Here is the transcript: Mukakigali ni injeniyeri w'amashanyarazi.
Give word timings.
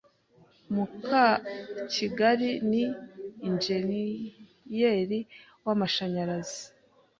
Mukakigali 0.73 2.51
ni 2.71 2.83
injeniyeri 3.47 5.19
w'amashanyarazi. 5.65 6.61